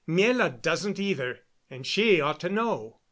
[0.09, 2.97] Miela doesn't, either, and she ought to know.